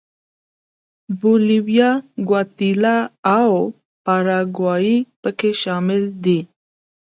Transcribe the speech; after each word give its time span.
بولیویا، 1.19 1.91
ګواتیلا 2.27 2.97
او 3.39 3.51
پاراګوای 4.05 4.91
په 5.21 5.29
کې 5.37 5.49
شامل 5.61 6.01
دي. 6.23 6.39